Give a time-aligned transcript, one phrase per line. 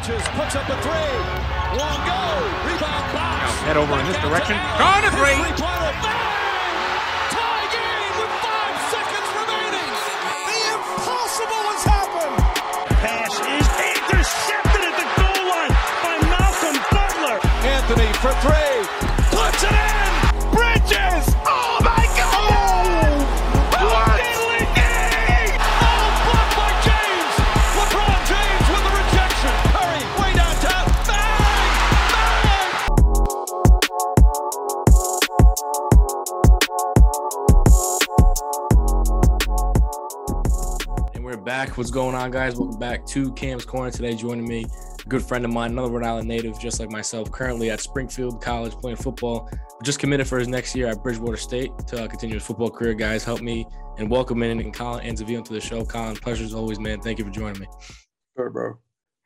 [0.00, 1.12] Launches, puts up a three.
[1.76, 2.20] One go.
[2.64, 3.44] Rebound box.
[3.44, 4.56] Now head over in this direction.
[4.78, 6.29] Gone to three.
[41.80, 42.56] What's going on, guys?
[42.56, 43.90] Welcome back to Cam's Corner.
[43.90, 47.32] Today, joining me, a good friend of mine, another Rhode Island native, just like myself,
[47.32, 49.50] currently at Springfield College playing football.
[49.82, 52.92] Just committed for his next year at Bridgewater State to uh, continue his football career.
[52.92, 53.64] Guys, help me
[53.96, 55.82] and welcome in and Colin and Anzaville to the show.
[55.82, 57.00] Colin, pleasure as always, man.
[57.00, 57.66] Thank you for joining me.
[58.36, 58.78] Sure, bro.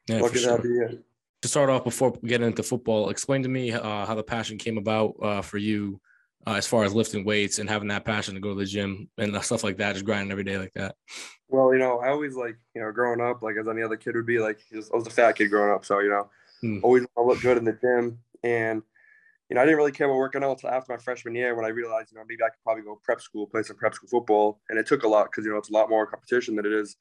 [0.08, 0.50] Yeah, for to sure.
[0.52, 1.02] have you here.
[1.42, 4.78] To start off, before getting into football, explain to me uh, how the passion came
[4.78, 6.00] about uh, for you
[6.46, 9.08] uh, as far as lifting weights and having that passion to go to the gym
[9.18, 10.96] and stuff like that, just grinding every day like that.
[11.48, 14.14] Well, you know, I always like, you know, growing up, like as any other kid
[14.14, 16.28] would be, like just, I was a fat kid growing up, so you know,
[16.60, 16.78] Hmm.
[16.82, 18.82] always want to look good in the gym, and
[19.50, 21.66] you know, I didn't really care about working out until after my freshman year when
[21.66, 24.08] I realized, you know, maybe I could probably go prep school, play some prep school
[24.08, 26.64] football, and it took a lot because you know it's a lot more competition than
[26.64, 26.96] it is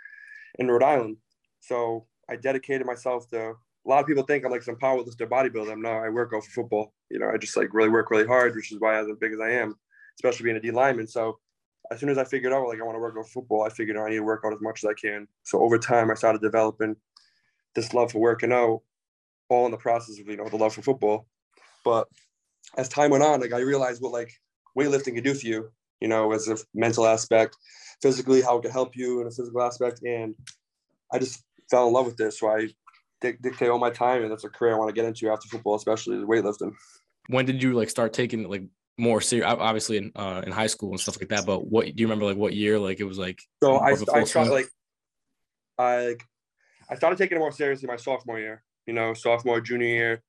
[0.60, 1.18] in Rhode Island.
[1.62, 3.56] So I dedicated myself to.
[3.86, 5.72] A lot of people think I'm like some powerlifter bodybuilder.
[5.72, 6.04] I'm not.
[6.04, 6.94] I work out for football.
[7.10, 9.34] You know, I just like really work really hard, which is why I'm as big
[9.34, 9.76] as I am,
[10.18, 11.08] especially being a D lineman.
[11.08, 11.38] So
[11.92, 13.98] as soon as I figured out like I want to work on football, I figured
[13.98, 15.28] out I need to work out as much as I can.
[15.44, 16.96] So over time, I started developing
[17.76, 18.82] this love for working out,
[19.50, 21.28] all in the process of you know the love for football.
[21.84, 22.08] But
[22.78, 24.32] as time went on, like I realized what like
[24.78, 27.58] weightlifting could do for you, you know, as a mental aspect,
[28.02, 30.36] physically how it could help you in a physical aspect, and
[31.12, 32.40] I just fell in love with this.
[32.40, 32.70] So I
[33.32, 35.76] dictate all my time, and that's a career I want to get into after football,
[35.76, 36.74] especially the weightlifting.
[37.28, 38.64] when did you like start taking like
[39.00, 41.94] more serious obviously in uh in high school and stuff like that but what do
[41.96, 44.24] you remember like what year like it was like So I, of a full I
[44.26, 44.68] started like
[45.80, 46.24] I like
[46.90, 48.62] I started taking it more seriously my sophomore year.
[48.86, 50.24] You know, sophomore, junior year.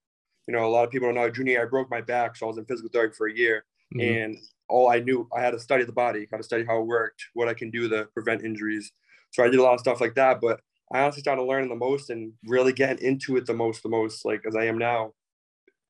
[0.47, 1.29] You know, a lot of people don't know.
[1.29, 3.65] Junior year, I broke my back, so I was in physical therapy for a year,
[3.95, 4.25] Mhm.
[4.25, 4.37] and
[4.69, 7.23] all I knew I had to study the body, got to study how it worked,
[7.35, 8.93] what I can do to prevent injuries.
[9.33, 10.41] So I did a lot of stuff like that.
[10.41, 10.61] But
[10.93, 14.25] I honestly started learning the most and really getting into it the most, the most,
[14.25, 15.13] like as I am now,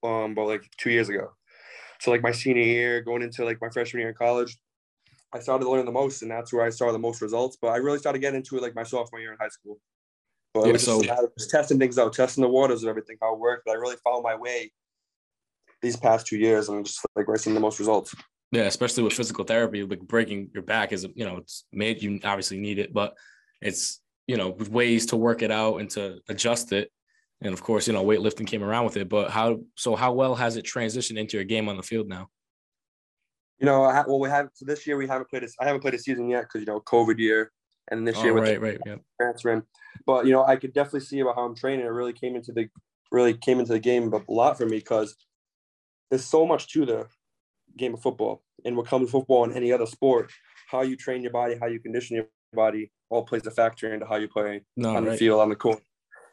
[0.02, 1.32] um, but like two years ago.
[2.00, 4.56] So like my senior year, going into like my freshman year in college,
[5.32, 7.56] I started learning the most, and that's where I saw the most results.
[7.60, 9.78] But I really started getting into it like my sophomore year in high school.
[10.52, 12.82] But Yeah, it was just, so- I was just testing things out, testing the waters
[12.84, 13.64] of everything, how it worked.
[13.66, 14.70] But I really found my way
[15.82, 18.14] these past two years, and just like where I seen the most results.
[18.52, 22.20] yeah especially with physical therapy like breaking your back is you know it's made you
[22.22, 23.16] obviously need it but
[23.60, 26.90] it's you know ways to work it out and to adjust it
[27.42, 30.34] and of course you know weightlifting came around with it but how so how well
[30.34, 32.28] has it transitioned into your game on the field now
[33.60, 35.44] You know, I, ha- well, we have so this year we haven't played.
[35.44, 37.52] A, I haven't played a season yet because you know COVID year,
[37.90, 39.62] and this oh, year with right right yeah transferring.
[40.06, 41.86] But you know, I could definitely see about how I'm training.
[41.86, 42.68] It really came into the
[43.12, 45.14] really came into the game a lot for me because
[46.10, 47.06] there's so much to the
[47.76, 50.32] game of football and what comes with football and any other sport.
[50.68, 54.06] How you train your body, how you condition your body, all plays a factor into
[54.06, 55.80] how you play no on the field, on the court.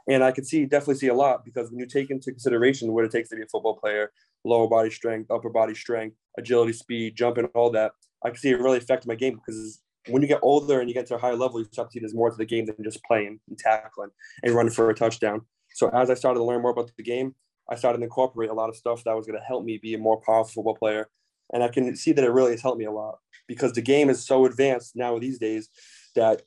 [0.09, 3.05] And I could see definitely see a lot because when you take into consideration what
[3.05, 4.11] it takes to be a football player,
[4.43, 7.91] lower body strength, upper body strength, agility, speed, jumping, all that,
[8.25, 10.95] I can see it really affect my game because when you get older and you
[10.95, 12.75] get to a higher level, you start to see there's more to the game than
[12.83, 14.09] just playing and tackling
[14.43, 15.41] and running for a touchdown.
[15.75, 17.35] So as I started to learn more about the game,
[17.69, 19.93] I started to incorporate a lot of stuff that was going to help me be
[19.93, 21.07] a more powerful football player.
[21.53, 24.09] And I can see that it really has helped me a lot because the game
[24.09, 25.69] is so advanced now these days
[26.15, 26.41] that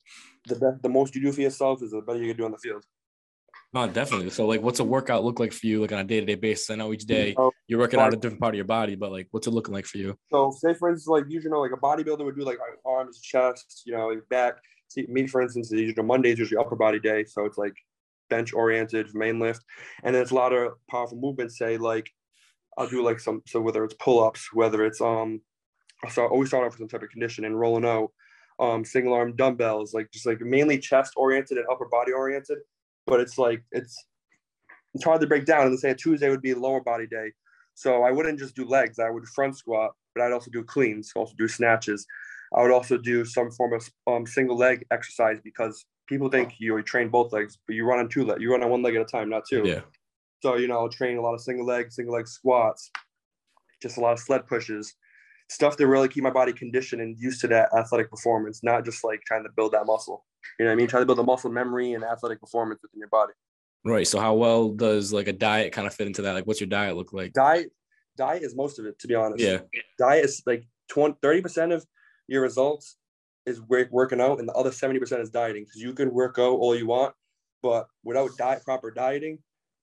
[0.47, 2.53] the best, the most you do for yourself is the better you can do on
[2.53, 2.85] the field.
[3.73, 6.35] no definitely so like what's a workout look like for you like on a day-to-day
[6.35, 8.95] basis i know each day So, you're working out a different part of your body
[8.95, 11.51] but like what's it looking like for you so say for instance, like usually, you
[11.51, 14.55] know, like a bodybuilder would do like arms, chest, you know, back.
[14.89, 17.75] See, me for instance, the usual Mondays usually upper body day, so it's like
[18.31, 19.63] bench oriented, main lift,
[20.03, 21.59] and then it's a lot of powerful movements.
[21.59, 22.09] Say like
[22.79, 25.41] I'll do like some so whether it's pull ups, whether it's um,
[26.05, 28.11] I start always start off with some type of conditioning, rolling out,
[28.59, 32.59] um, single arm dumbbells, like just like mainly chest oriented and upper body oriented.
[33.07, 33.97] But it's like it's
[34.95, 35.67] it's hard to break down.
[35.67, 37.33] And say a Tuesday would be a lower body day,
[37.75, 38.99] so I wouldn't just do legs.
[38.99, 42.07] I would front squat, but I'd also do cleans, also do snatches.
[42.55, 46.81] I would also do some form of um, single leg exercise because people think you,
[46.83, 48.41] train both legs, but you run on two legs.
[48.41, 49.63] You run on one leg at a time, not two.
[49.65, 49.81] yeah
[50.43, 52.91] So, you know, I'll train a lot of single leg, single leg squats,
[53.83, 54.95] just a lot of sled pushes,
[55.49, 59.05] stuff to really keep my body conditioned and used to that athletic performance, not just
[59.05, 60.25] like trying to build that muscle.
[60.59, 60.89] You know what I mean?
[60.89, 63.33] Trying to build the muscle memory and athletic performance within your body.
[63.85, 64.07] Right.
[64.07, 66.33] So how well does like a diet kind of fit into that?
[66.33, 67.33] Like, what's your diet look like?
[67.35, 67.71] Diet,
[68.17, 69.43] diet is most of it, to be honest.
[69.43, 69.61] Yeah.
[69.99, 71.85] Diet is like 20, 30% of
[72.27, 72.97] your results
[73.47, 76.75] is working out, and the other 70% is dieting because you can work out all
[76.75, 77.15] you want,
[77.63, 79.39] but without diet, proper dieting,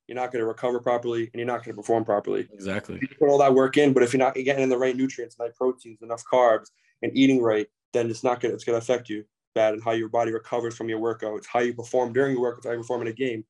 [0.07, 2.47] you're not going to recover properly and you're not going to perform properly.
[2.53, 2.99] Exactly.
[3.01, 5.37] You put all that work in, but if you're not getting in the right nutrients,
[5.39, 6.71] right proteins, enough carbs,
[7.01, 9.83] and eating right, then it's not going to, it's going to affect you bad and
[9.83, 12.77] how your body recovers from your workouts, how you perform during your workouts, how you
[12.77, 13.43] perform in a game.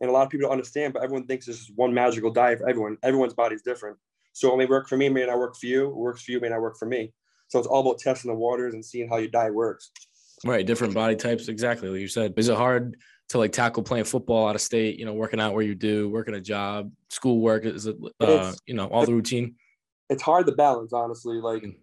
[0.00, 2.68] And a lot of people don't understand, but everyone thinks there's one magical diet for
[2.68, 2.96] everyone.
[3.02, 3.96] Everyone's body is different.
[4.32, 5.88] So it may work for me, may not work for you.
[5.88, 7.12] It works for you, may not work for me.
[7.48, 9.92] So it's all about testing the waters and seeing how your diet works.
[10.44, 10.66] Right.
[10.66, 11.48] Different body types.
[11.48, 11.88] Exactly.
[11.88, 12.96] Like you said, is it hard
[13.30, 16.08] to like tackle playing football out of state, you know, working out where you do,
[16.10, 17.64] working a job, school work?
[17.64, 19.56] Is it, uh, you know, all the routine?
[20.10, 21.40] It's hard to balance, honestly.
[21.40, 21.76] Like, Mm.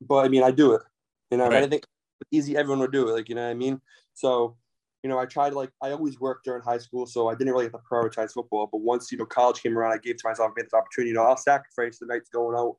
[0.00, 0.82] but I mean, I do it.
[1.30, 1.62] You know, Right.
[1.62, 1.84] I think
[2.30, 3.12] easy, everyone would do it.
[3.12, 3.80] Like, you know what I mean?
[4.14, 4.56] So,
[5.02, 7.64] you know, I tried like I always worked during high school, so I didn't really
[7.66, 8.68] have to prioritize football.
[8.70, 11.10] But once you know college came around, I gave to myself, made this opportunity.
[11.10, 12.76] You know, I'll sacrifice the nights going out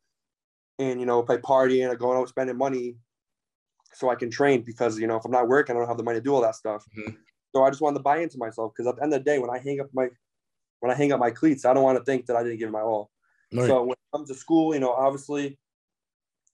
[0.78, 2.96] and you know, play partying or going out spending money
[3.94, 6.04] so I can train because you know if I'm not working, I don't have the
[6.04, 6.86] money to do all that stuff.
[6.96, 7.18] Mhm.
[7.54, 9.40] So I just wanted to buy into myself because at the end of the day,
[9.40, 10.08] when I hang up my
[10.80, 12.70] when I hang up my cleats, I don't want to think that I didn't give
[12.70, 13.12] it my all.
[13.54, 13.68] Right.
[13.68, 15.60] So when it comes to school, you know, obviously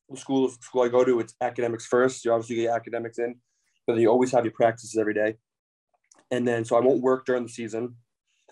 [0.09, 2.25] the school school I go to, it's academics first.
[2.25, 3.35] You obviously get academics in,
[3.85, 5.35] but then you always have your practices every day.
[6.31, 7.95] And then so I won't work during the season.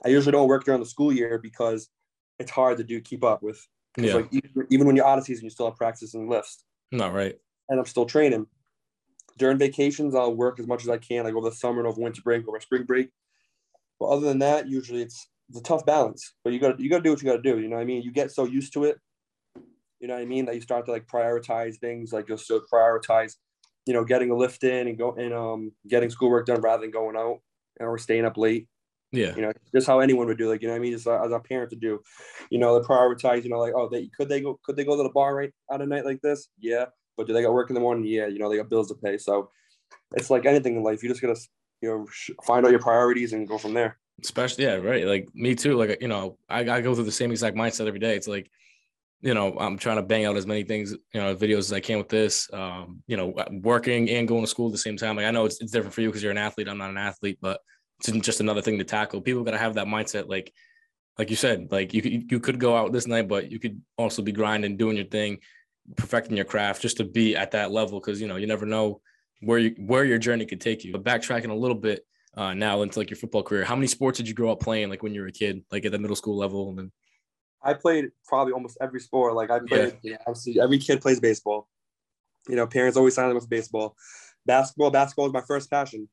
[0.06, 1.90] I usually don't work during the school year because
[2.40, 3.60] it's hard to do keep up with.
[3.98, 4.14] yeah.
[4.16, 7.14] Like even, even when you're out of season, you still have practice and lifts, Not
[7.14, 7.36] right.
[7.70, 8.46] and I'm still training.
[9.38, 12.02] During vacations, I'll work as much as I can, like over the summer and over
[12.02, 13.10] winter break, over spring break.
[14.00, 16.34] But other than that, usually it's it's a tough balance.
[16.44, 17.60] But you got to you got to do what you got to do.
[17.60, 18.02] You know what I mean?
[18.02, 18.98] You get so used to it.
[20.00, 20.46] You know what I mean?
[20.46, 22.12] That you start to like prioritize things.
[22.14, 23.36] Like you'll still prioritize,
[23.86, 26.92] you know, getting a lift in and go and um getting schoolwork done rather than
[26.92, 27.40] going out
[27.80, 28.68] or staying up late.
[29.12, 29.36] Yeah.
[29.36, 30.50] You know, just how anyone would do.
[30.50, 30.92] Like you know what I mean?
[30.92, 32.02] Just as a parent to do.
[32.50, 33.44] You know, they prioritize.
[33.44, 35.54] You know, like oh, they could they go could they go to the bar right
[35.70, 36.50] on a night like this?
[36.60, 36.86] Yeah.
[37.18, 38.06] But do they got work in the morning?
[38.06, 38.28] Yeah.
[38.28, 39.18] You know, they got bills to pay.
[39.18, 39.50] So
[40.16, 41.02] it's like anything in life.
[41.04, 41.40] You just gotta
[41.82, 42.08] you know
[42.44, 43.98] find out your priorities and go from there.
[44.24, 47.32] especially yeah right like me too like you know I, I go through the same
[47.32, 48.50] exact mindset every day it's like
[49.22, 51.82] you know i'm trying to bang out as many things you know videos as i
[51.82, 55.18] can with this um you know working and going to school at the same time
[55.18, 56.98] like i know it's, it's different for you because you're an athlete i'm not an
[56.98, 57.60] athlete but
[58.00, 60.54] it's just another thing to tackle people got to have that mindset like
[61.18, 64.22] like you said like you you could go out this night but you could also
[64.22, 65.40] be grinding doing your thing
[65.96, 69.02] perfecting your craft just to be at that level because you know you never know
[69.42, 72.06] where you where your journey could take you but backtracking a little bit
[72.38, 73.64] uh, now into like your football career.
[73.64, 75.86] How many sports did you grow up playing like when you were a kid, like
[75.86, 76.70] at the middle school level?
[76.70, 76.92] And then
[77.64, 79.36] I played probably almost every sport.
[79.36, 81.70] Like I played, you know, obviously every kid plays baseball.
[82.48, 83.96] You know, parents always sign them with baseball.
[84.46, 86.08] Basketball, basketball was my first passion.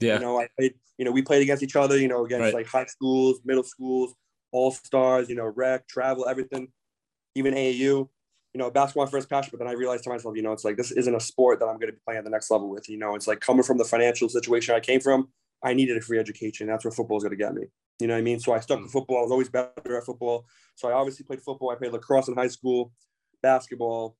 [0.00, 2.42] yeah, You know, I played, you know, we played against each other, you know, against
[2.42, 2.54] Right.
[2.54, 4.14] like high schools, middle schools,
[4.50, 6.68] all stars, you know, rec, travel, everything,
[7.34, 8.08] even AAU.
[8.54, 10.64] You know, basketball my first passion, but then I realized to myself, you know, it's
[10.64, 12.68] like this isn't a sport that I'm going to be playing at the next level
[12.68, 12.88] with.
[12.88, 15.28] You know, it's like coming from the financial situation I came from,
[15.64, 16.66] I needed a free education.
[16.66, 17.64] That's where football is going to get me.
[17.98, 18.40] You know what I mean?
[18.40, 19.18] So I stuck to football.
[19.18, 20.44] I was always better at football.
[20.74, 21.70] So I obviously played football.
[21.70, 22.92] I played lacrosse in high school,
[23.42, 24.16] basketball.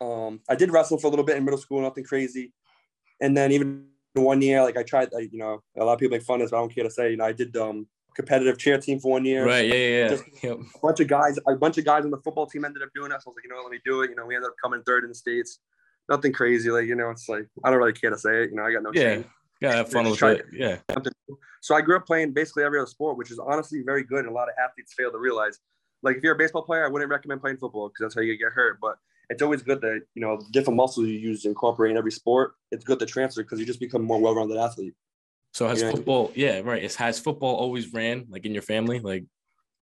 [0.00, 2.52] Um, I did wrestle for a little bit in middle school, nothing crazy.
[3.20, 6.16] And then even one year, like I tried, like, you know, a lot of people
[6.16, 7.86] make fun of this, but I don't care to say, you know, I did um
[8.18, 9.46] competitive cheer team for one year.
[9.46, 10.08] right, yeah, yeah, yeah.
[10.08, 10.58] Just- Yep.
[10.74, 13.10] A bunch of guys, a bunch of guys on the football team ended up doing
[13.10, 13.22] that.
[13.22, 14.10] So I was like, you know, let me do it.
[14.10, 15.60] You know, we ended up coming third in the states.
[16.08, 18.50] Nothing crazy, like you know, it's like I don't really care to say it.
[18.50, 19.24] You know, I got no Yeah, shame.
[19.62, 20.46] gotta have fun with it.
[20.52, 20.78] Yeah.
[21.60, 24.20] So I grew up playing basically every other sport, which is honestly very good.
[24.20, 25.58] And a lot of athletes fail to realize.
[26.02, 28.36] Like if you're a baseball player, I wouldn't recommend playing football because that's how you
[28.38, 28.78] get hurt.
[28.80, 28.96] But
[29.30, 32.52] it's always good that you know different muscles you use to incorporate in every sport.
[32.70, 34.94] It's good to transfer because you just become a more well-rounded athlete.
[35.52, 35.90] So has Yeah.
[35.90, 36.32] football?
[36.34, 36.82] Yeah, right.
[36.82, 39.00] It's has football always ran like in your family?
[39.00, 39.24] Like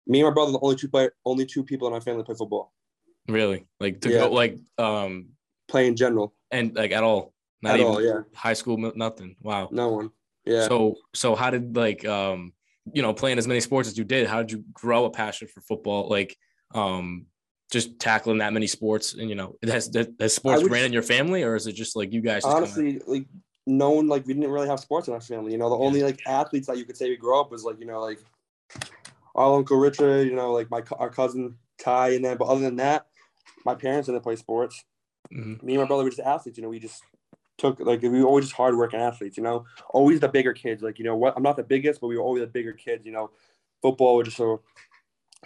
[0.05, 2.35] Me and my brother, the only two player, only two people in my family play
[2.35, 2.73] football.
[3.29, 3.65] really?
[3.79, 4.19] Like to Yeah.
[4.19, 5.29] go like um
[5.69, 7.33] Play in general, and like at all?
[7.61, 8.01] Not at even all.
[8.03, 9.37] Yeah, high school, nothing.
[9.41, 9.69] Wow.
[9.71, 10.11] no one.
[10.45, 10.67] Yeah.
[10.67, 12.51] So so how did like um
[12.93, 14.27] you know playing as many sports as you did?
[14.27, 16.09] How did you grow a passion for football?
[16.09, 16.35] Like
[16.75, 17.27] um
[17.71, 19.89] just tackling that many sports and you know has
[20.19, 22.57] has sports would- ran in your family or is it just like you guys kinda-
[22.57, 23.25] honestly like
[23.65, 25.69] no one like we didn't really have sports in our family you know?
[25.69, 28.01] The only like athletes that you could say we grew up was like you know
[28.01, 28.19] like
[29.35, 32.75] our uncle richard you know like my our cousin ty and then but other than
[32.75, 33.07] that
[33.65, 34.83] my parents didn't play sports.
[35.33, 35.63] Mhm.
[35.63, 36.69] me and my brother were just athletes you know?
[36.69, 37.03] We just
[37.57, 39.65] took like we were always just hardworking athletes you know?
[39.89, 41.33] Always the bigger kids like you know what?
[41.37, 43.31] I'm not the biggest but we were always the bigger kids you know?
[43.81, 44.57] Football was just a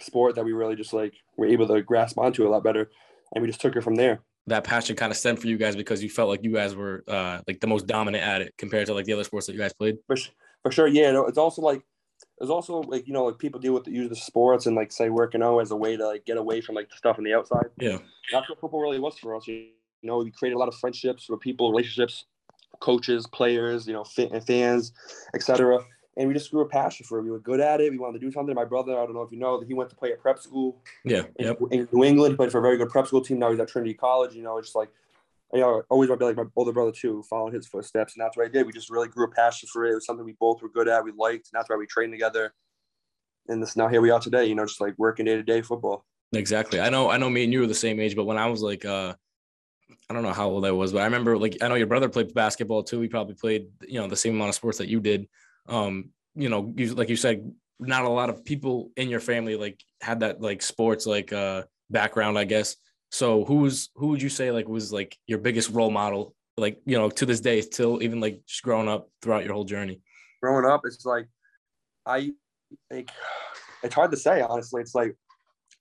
[0.00, 2.90] sport that we really just like were able to grasp onto a lot better
[3.34, 5.76] and we just took it from there that passion kind of stemmed for you guys
[5.76, 8.86] because you felt like you guys were uh like the most dominant at it compared
[8.86, 9.96] to like the other sports that you guys played.
[10.06, 10.16] for,
[10.62, 10.86] for sure.
[10.86, 11.82] Yeah, it's also like
[12.40, 14.92] it's also like you know like people deal with the, use the sports and like
[14.92, 17.24] say working out as a way to like get away from like the stuff on
[17.24, 17.66] the outside.
[17.78, 17.98] Yeah.
[18.32, 19.46] That's what football really was for us.
[19.46, 19.70] You
[20.02, 22.24] know, we created a lot of friendships with people, relationships,
[22.80, 24.92] coaches, players, you know, and fans,
[25.34, 25.80] etc.
[26.18, 27.22] And we just grew a passion for it.
[27.22, 27.92] We were good at it.
[27.92, 28.52] We wanted to do something.
[28.52, 30.40] My brother, I don't know if you know, that he went to play at prep
[30.40, 30.82] school.
[31.04, 31.22] Yeah.
[31.36, 31.58] In, Yep.
[31.70, 33.38] in New England, played for a very good prep school team.
[33.38, 34.34] Now he's at Trinity College.
[34.34, 34.90] You know, it's just like,
[35.52, 38.16] you know, always want to be like my older brother too, following his footsteps.
[38.16, 38.66] And that's what I did.
[38.66, 39.92] We just really grew a passion for it.
[39.92, 41.04] It was something we both were good at.
[41.04, 42.52] We liked, and that's why we trained together.
[43.46, 44.44] And this now here we are today.
[44.46, 46.04] You know, just like working day to day football.
[46.32, 46.80] Exactly.
[46.80, 47.10] I know.
[47.10, 47.30] I know.
[47.30, 49.14] Me and you were the same age, but when I was like, uh,
[50.10, 52.08] I don't know how old I was, but I remember like I know your brother
[52.08, 53.00] played basketball too.
[53.00, 55.28] He probably played you know the same amount of sports that you did.
[55.68, 59.56] Um, you know, you, like you said, not a lot of people in your family
[59.56, 62.76] like had that like sports like uh background, I guess.
[63.10, 66.98] So who's who would you say like was like your biggest role model, like you
[66.98, 70.00] know to this day, till even like just growing up throughout your whole journey?
[70.40, 71.28] growing up, it's like
[72.06, 72.32] I
[72.90, 73.10] like
[73.82, 74.80] it's hard to say honestly.
[74.80, 75.16] It's like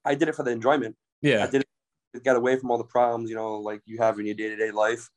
[0.06, 0.96] I did it for the enjoyment.
[1.22, 1.44] Yeah.
[1.44, 1.68] I did it
[2.16, 4.50] to get away from all the problems, you know, like you have in your day
[4.50, 5.10] to day life.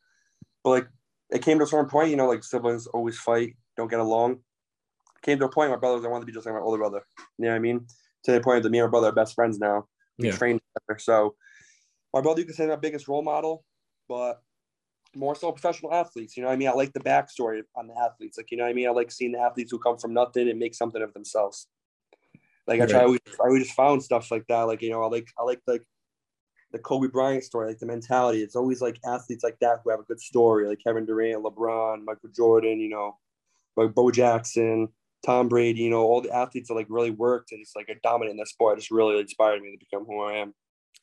[0.65, 0.89] But like
[1.31, 4.41] it came to a certain point, you know, like siblings always fight, don't get along.
[5.23, 7.03] Came to a point, my brothers, I wanted to be just like my older brother.
[7.39, 7.87] You know what I mean?
[8.25, 9.87] To the point that me and my brother are best friends now.
[10.19, 10.37] We Yeah.
[10.37, 10.99] train together.
[10.99, 11.37] So
[12.13, 13.65] my brother, you could say my biggest role model,
[14.09, 14.43] but
[15.15, 16.37] more so professional athletes.
[16.37, 16.69] You know what I mean?
[16.69, 18.39] I like the backstory on the athletes.
[18.39, 18.89] Like, you know what I mean?
[18.89, 21.69] I like seeing the athletes who come from nothing and make something of themselves.
[22.67, 23.21] Like I try Right.
[23.41, 24.63] I always just found stuff like that.
[24.63, 25.83] Like, you know, I like I like like
[26.73, 28.43] the Kobe Bryant story, like the mentality.
[28.43, 32.05] It's always like athletes like that who have a good story, like Kevin Durant, LeBron,
[32.05, 33.19] Michael Jordan, you know,
[33.77, 34.89] like Bo Jackson,
[35.25, 37.95] Tom Brady, you know, all the athletes that like really worked and it's like a
[38.03, 38.79] dominant in that sport.
[38.79, 40.55] Just really inspired me to become who I am.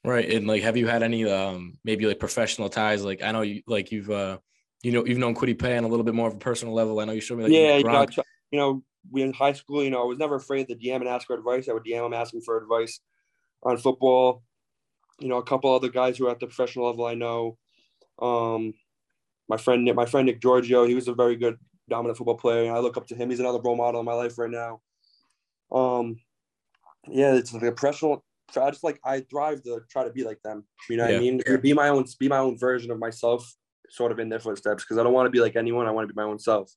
[0.03, 0.31] Right.
[0.31, 3.03] And like, have you had any um maybe like professional ties?
[3.03, 4.39] Like, I know you like you've uh
[4.83, 6.99] you know you've known Quiddy Pay on a little bit more of a personal level.
[6.99, 8.05] I know you showed me like yeah, you know,
[8.51, 11.07] you know, we in high school, you know, I was never afraid to DM and
[11.07, 11.69] ask for advice.
[11.69, 12.99] I would DM him asking for advice
[13.63, 14.43] on football.
[15.19, 17.57] You know, a couple other guys who are at the professional level I know.
[18.19, 18.73] Um,
[19.49, 21.57] my friend Nick, my friend Nick Giorgio, he was a very good
[21.89, 23.29] dominant football player, and I look up to him.
[23.29, 24.81] He's another role model in my life right now.
[25.71, 26.19] Um,
[27.07, 28.23] yeah, it's like a professional.
[28.55, 30.63] I just like I thrive to try to be like them.
[30.89, 31.17] You know what Yeah.
[31.17, 31.41] I mean?
[31.61, 33.45] Be my own, be my own version of myself,
[33.89, 34.83] sort of in their footsteps.
[34.83, 35.85] Because I don't want to be like anyone.
[35.85, 36.71] I want to be my own self.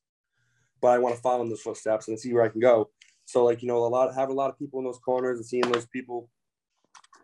[0.83, 2.90] But I want to follow in those footsteps and see where I can go.
[3.25, 5.47] So like you know, a lot have a lot of people in those corners and
[5.47, 6.29] seeing those people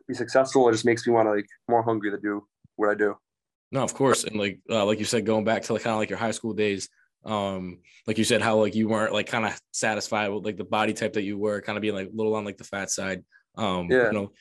[0.07, 0.69] be successful.
[0.69, 3.17] It just makes me want to like more hungry to do what I do.
[3.73, 4.23] No, of course.
[4.23, 6.31] And like uh, like you said, going back to like kind of like your high
[6.31, 6.89] school days,
[7.27, 10.65] um, like you said, how like you weren't like kind of satisfied with like the
[10.65, 12.91] body type that you were, kind of being like a little on like the fat
[12.91, 13.25] side.
[13.57, 14.07] Um, Yeah.
[14.07, 14.33] you know,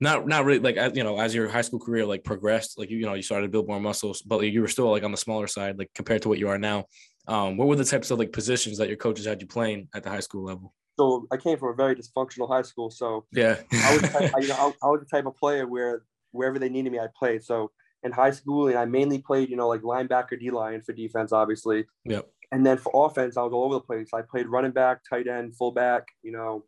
[0.00, 2.98] not not really like you know, as your high school career like progressed, like you,
[2.98, 5.10] you know, you started to build more muscles, but like, you were still like on
[5.10, 6.84] the smaller side, like compared to what you are now.
[7.26, 10.02] Um, what were the types of like positions that your coaches had you playing at
[10.02, 10.74] the high school level?
[10.98, 12.90] So I came from a very dysfunctional high school.
[12.90, 13.56] So Yeah.
[13.72, 16.58] I was, type, I, you know, I, I was the type of player where wherever
[16.58, 17.42] they needed me, I played.
[17.42, 17.70] So
[18.02, 21.32] in high school, and I mainly played, you know, like linebacker, D line for defense,
[21.32, 21.86] obviously.
[22.04, 22.28] Yep.
[22.54, 24.08] And then for offense, I was all over the place.
[24.14, 26.06] I played running back, tight end, fullback.
[26.22, 26.64] You know,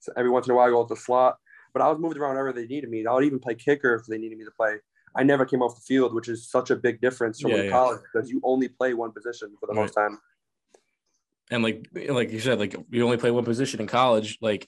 [0.00, 1.36] so every once in a while I go to the slot.
[1.74, 3.04] But I was moved around wherever they needed me.
[3.06, 4.76] I would even play kicker if they needed me to play.
[5.14, 7.70] I never came off the field, which is such a big difference from Yeah, yeah.
[7.70, 9.82] college because you only play one position for the Right.
[9.82, 10.18] most time.
[11.50, 14.66] and like like you said, like you only play one position in college, like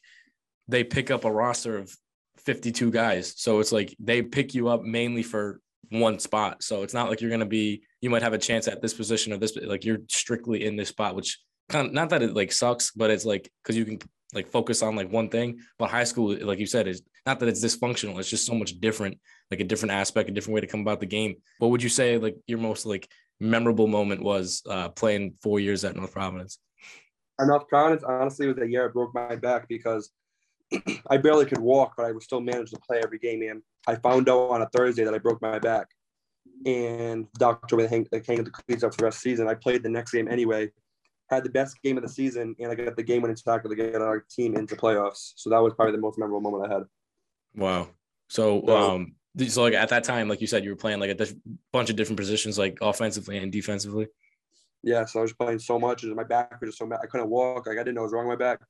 [0.69, 1.97] they pick up a roster of
[2.39, 3.33] 52 guys.
[3.39, 6.63] So it's like they pick you up mainly for one spot.
[6.63, 9.33] So it's not like you're gonna be you might have a chance at this position
[9.33, 11.39] or this like you're strictly in this spot, which
[11.71, 13.99] kind of not that it like sucks, but it's like because you can
[14.35, 15.59] like focus on like one thing.
[15.79, 18.79] But high school, like you said, is not that it's dysfunctional, it's just so much
[18.79, 19.19] different,
[19.51, 21.37] like a different aspect, a different way to come about the game.
[21.61, 23.09] What would you say like your most like
[23.41, 26.59] memorable moment was uh playing four years at North Providence?
[27.41, 30.11] Enough Providence, honestly, was the year I broke my back because
[31.09, 33.41] I barely could walk, but I would still manage to play every game.
[33.49, 35.87] And I found out on a Thursday that I broke my back,
[36.67, 39.49] and doctor would hang, hang the cleats up for the rest of the season.
[39.49, 40.71] I played the next game anyway,
[41.31, 43.77] had the best game of the season, and I got the game winning tackle to
[43.77, 45.33] get our team into playoffs.
[45.37, 46.85] So that was probably the most memorable moment I had.
[47.57, 47.89] Wow.
[48.29, 49.15] So, So- um,
[49.49, 51.35] so like at that time, like you said, you were playing like a diff-
[51.73, 54.07] bunch of different positions, like offensively and defensively.
[54.83, 57.01] Yeah, so I was playing so much, and my back was just so bad.
[57.03, 57.67] I couldn't walk.
[57.67, 58.61] Like I didn't know what was wrong with my back.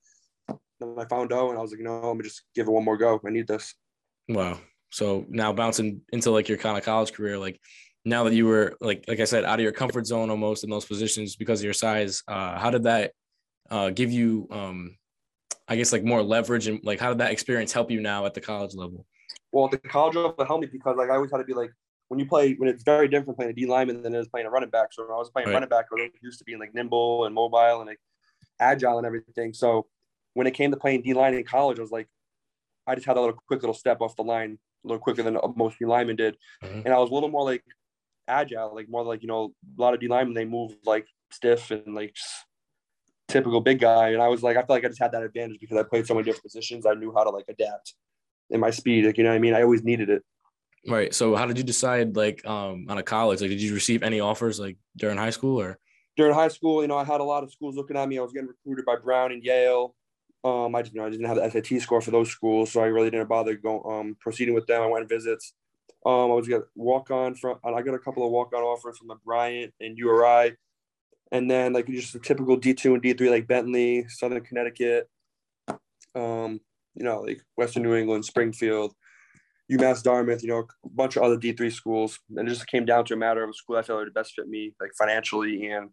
[0.79, 2.83] Then I found out, and I was like, no, I'm gonna just give it one
[2.85, 3.21] more go.
[3.25, 3.75] I need this.
[4.27, 4.59] Wow.
[4.95, 7.59] So now bouncing into like your kind of college career, like
[8.05, 10.69] now that you were like like I said, out of your comfort zone almost in
[10.69, 13.11] those positions because of your size, uh, how did that
[13.69, 14.97] uh, give you, um,
[15.67, 18.33] I guess, like more leverage and like how did that experience help you now at
[18.35, 19.05] the college level?
[19.51, 21.71] Well, the college level helped me because like I always had to be like
[22.07, 24.47] when you play when it's very different playing a D lineman than it is playing
[24.47, 24.93] a running back.
[24.93, 25.55] So when I was playing Right.
[25.55, 27.99] running back, I was used to being like nimble and mobile and like
[28.61, 29.53] agile and everything.
[29.53, 29.87] So
[30.35, 32.07] when it came to playing D line in college, I was like,
[32.87, 35.37] I just had a little quick little step off the line, a little quicker than
[35.55, 36.85] most D linemen did, Mhm.
[36.85, 37.63] and I was a little more like
[38.27, 41.71] agile, like more like you know a lot of D linemen they move like stiff
[41.71, 42.15] and like
[43.27, 45.59] typical big guy, and I was like I feel like I just had that advantage
[45.59, 46.85] because I played so many different positions.
[46.85, 47.95] I knew how to like adapt
[48.49, 49.53] in my speed, like you know what I mean.
[49.53, 50.23] I always needed it.
[50.87, 51.11] Right.
[51.13, 53.41] So how did you decide like um on a college?
[53.41, 55.79] Like did you receive any offers like during high school or
[56.15, 58.17] during high school, you know, I had a lot of schools looking at me.
[58.17, 59.95] I was getting recruited by Brown and Yale.
[60.45, 62.85] Um, I you know, I didn't have the SAT score for those schools, so I
[62.85, 64.83] really didn't bother going um proceeding with them.
[64.83, 65.53] I went visits.
[66.05, 67.57] Um, I was get walk on from.
[67.63, 70.55] I got a couple of walk on offers from the Bryant and URI,
[71.31, 75.09] and then like just a typical D two and D three like Bentley, Southern Connecticut,
[76.13, 76.61] um,
[76.93, 78.93] you know, like Western New England, Springfield,
[79.71, 82.85] UMass Dartmouth, you know, a bunch of other D three schools, and it just came
[82.85, 85.65] down to a matter of a school I felt would best fit me, like financially
[85.71, 85.89] and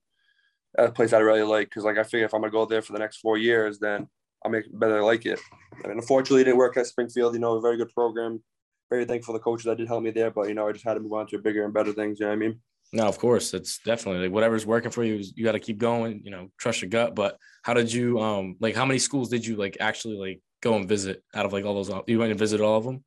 [0.77, 1.71] a place I really like.
[1.71, 4.09] Because like I figure if I'm gonna go there for the next four years, then
[4.45, 5.41] I'll make better like it.
[5.85, 7.35] I mean, unfortunately, it didn't work at Springfield.
[7.35, 8.43] You know, a very good program.
[8.91, 10.85] Very thankful for the coaches that did help me there, but you know, I just
[10.85, 12.21] had to move on to bigger and better things.
[12.21, 12.61] You know what I mean?
[12.93, 13.55] no, of course.
[13.55, 16.83] It's definitely like whatever's working for you, you got to keep going, you know, trust
[16.83, 17.15] your gut.
[17.15, 20.75] But how did you um like how many schools did you like actually like go
[20.75, 23.05] and visit out of like all those you went and visited all of them?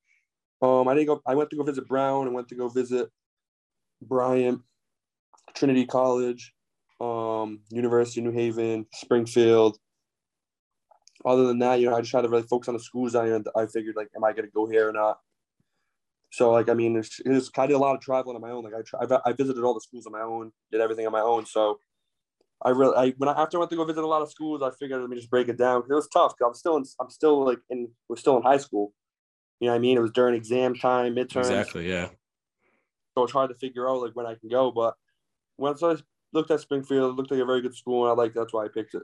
[0.61, 1.21] Um, I didn't go.
[1.25, 2.27] I went to go visit Brown.
[2.27, 3.09] I went to go visit
[4.01, 4.61] Bryant,
[5.53, 6.53] Trinity College,
[6.99, 9.77] um, University of New Haven, Springfield.
[11.25, 13.15] Other than that, you know, I just had to really focus on the schools.
[13.15, 15.19] I I figured like, am I going to go here or not?
[16.31, 18.63] So like, I mean, it's, it's I did a lot of traveling on my own.
[18.63, 18.73] Like
[19.11, 21.45] I I visited all the schools on my own, did everything on my own.
[21.45, 21.79] So
[22.61, 24.61] I really, I when I after I went to go visit a lot of schools,
[24.61, 25.83] I figured let me just break it down.
[25.89, 26.33] It was tough.
[26.37, 28.93] Cause I'm still in, I'm still like in, we're still in high school.
[29.59, 29.97] You know what I mean?
[29.97, 31.49] It was during exam time, midterms.
[31.49, 31.89] Exactly.
[31.89, 32.09] Yeah.
[33.17, 34.71] So it's hard to figure out like when I can go.
[34.71, 34.95] But
[35.57, 35.95] once I
[36.33, 38.65] looked at Springfield, it looked like a very good school, and I like that's why
[38.65, 39.03] I picked it.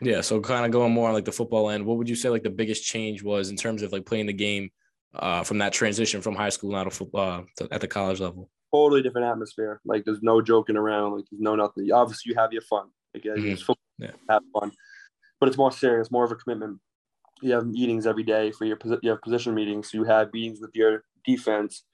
[0.00, 0.20] Yeah.
[0.20, 2.42] So kind of going more on like the football end, what would you say like
[2.42, 4.70] the biggest change was in terms of like playing the game
[5.14, 8.20] uh, from that transition from high school now to football uh, to, at the college
[8.20, 8.50] level?
[8.74, 9.80] Totally different atmosphere.
[9.84, 11.14] Like there's no joking around.
[11.16, 11.90] Like there's no nothing.
[11.92, 12.88] Obviously, you have your fun.
[13.14, 13.52] Like Mhm.
[13.52, 14.10] it's football, Yeah.
[14.28, 14.72] have fun,
[15.40, 16.78] but it's more serious, more of a commitment.
[17.42, 19.94] You have meetings every day for your you have position meetings.
[19.94, 21.84] You have meetings with your defense.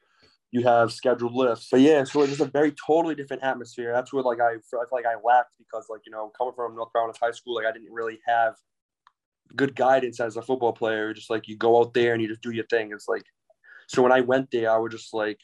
[0.53, 1.69] You have scheduled lifts.
[1.71, 3.93] But yeah, so it's just a very totally different atmosphere.
[3.93, 6.77] That's where like I I feel like I lacked because like you know coming from
[6.77, 8.55] North Carolina High School, like I didn't really have
[9.57, 11.13] good guidance as a football player.
[11.13, 12.93] Just like you go out there and you just do your thing.
[12.93, 13.25] It's like
[13.89, 15.39] so when I went there, I was just like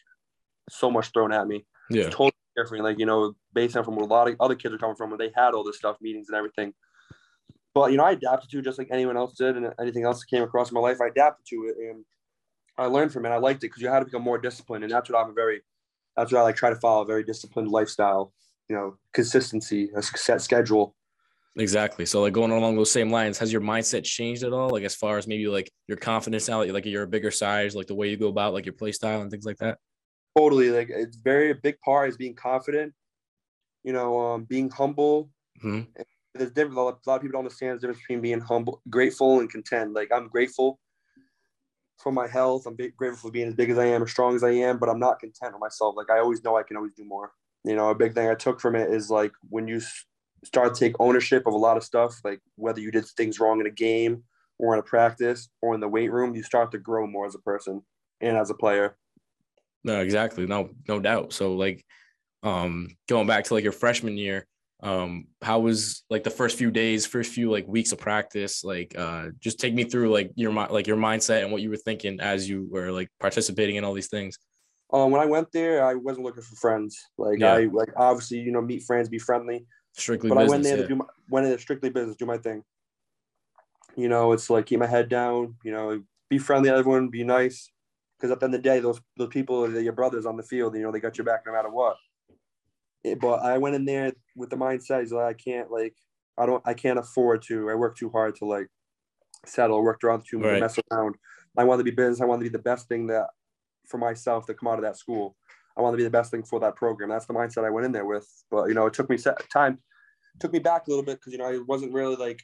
[0.71, 2.05] so much thrown at me Yeah.
[2.05, 2.85] totally different.
[2.85, 5.11] Like, you know, based on from where a lot of other kids are coming from,
[5.11, 6.75] where they had all this stuff, meetings and everything.
[7.75, 9.57] But, you know, I adapted to it just like anyone else did.
[9.57, 11.77] And anything else that came across in my life, I adapted to it.
[11.79, 12.05] And
[12.79, 13.31] I learned from it.
[13.31, 14.85] I liked it because you had to become more disciplined.
[14.85, 15.62] And that's what I'm a very,
[16.17, 18.33] that's what I like try to follow a very disciplined lifestyle,
[18.69, 20.95] you know, consistency, a set schedule.
[21.57, 22.07] Exactly.
[22.07, 24.71] So like going along those same lines, has your mindset changed at all?
[24.71, 27.88] Like as far as maybe like your confidence now, like you're a bigger size, like
[27.88, 29.79] the way you go about like your play style and things like that.
[30.37, 30.71] Totally.
[30.71, 32.95] Like, it's very a big part is being confident,
[33.83, 35.31] you know, um, being humble,
[35.64, 35.88] Mhm.
[36.33, 36.79] there's different.
[36.79, 39.95] A lot of people don't understand the difference between being humble, grateful, and content.
[39.95, 40.79] Like I'm grateful
[41.98, 42.66] for my health.
[42.66, 44.78] I'm grateful for being as big as I am, as strong as I am.
[44.78, 45.94] But I'm not content with myself.
[45.96, 47.32] Like I always know I can always do more.
[47.64, 49.80] You know, a big thing I took from it is like when you
[50.44, 53.61] start to take ownership of a lot of stuff, like whether you did things wrong
[53.61, 54.22] in a game
[54.58, 57.34] or in a practice or in the weight room, you start to grow more as
[57.34, 57.82] a person
[58.20, 58.96] and as a player.
[59.84, 60.46] No, exactly.
[60.46, 61.32] No, no doubt.
[61.32, 61.84] So like
[62.44, 64.46] um going back to like your freshman year,
[64.81, 68.62] um, how was like the first few days, first few like weeks of practice?
[68.62, 71.71] Like uh just take me through like your mi- like your mindset and what you
[71.71, 74.38] were thinking as you were like participating in all these things.
[74.93, 76.97] Um, when I went there, I wasn't looking for friends.
[77.19, 77.55] Like Yeah.
[77.55, 79.67] I like obviously you know meet friends, be friendly.
[79.95, 80.83] Strictly but I went there yeah.
[80.83, 82.62] to do my, went in there strictly business, do my thing.
[83.97, 85.57] You know, it's like keep my head down.
[85.64, 87.69] You know, be friendly to everyone, be nice.
[88.17, 90.45] Because at the end of the day, those those people are your brothers on the
[90.45, 90.77] field.
[90.77, 91.97] You know, they got your back no matter what.
[93.12, 95.94] It- but I went in there with the mindset is like I can't like
[96.37, 97.71] I don't I can't afford to.
[97.71, 98.68] I work too hard to like
[99.47, 100.61] settle, worked around too much, Right.
[100.61, 101.16] mess around.
[101.57, 102.21] I want to be business.
[102.21, 103.29] I want to be the best thing that
[103.88, 105.37] for myself to come out of that school.
[105.77, 107.09] I want to be the best thing for that program.
[107.09, 108.29] That's the mindset I went in there with.
[108.51, 109.79] But you know, it took me set time,
[110.40, 112.42] took me back a little bit because you know I wasn't really like.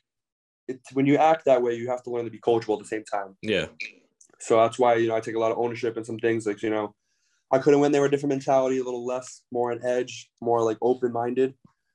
[0.67, 2.87] It's when you act that way, you have to learn to be coachable at the
[2.87, 3.37] same time.
[3.43, 3.67] Yeah.
[4.41, 6.47] So that's why you know I take a lot of ownership in some things.
[6.47, 6.95] Like you know,
[7.51, 10.31] I could have went there with a different mentality, a little less, more on edge,
[10.41, 11.55] more like open minded,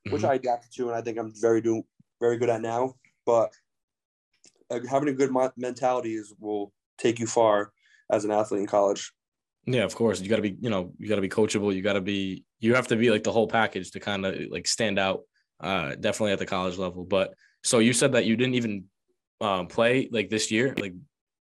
[0.10, 0.30] which Mhm.
[0.30, 1.84] I adapted to, and I think I'm very doing
[2.20, 2.96] very good at now.
[3.26, 3.54] But
[4.70, 7.72] uh, having a good mentality is will take you far
[8.10, 9.12] as an athlete in college.
[9.66, 10.22] Yeah, of course.
[10.22, 11.76] You got to be, you know, you got to be coachable.
[11.76, 14.36] You got to be, you have to be like the whole package to kind of
[14.50, 15.22] like stand out,
[15.60, 17.04] uh, definitely at the college level.
[17.04, 17.34] But
[17.64, 18.86] so you said that you didn't even
[19.42, 20.94] um, play like this year, like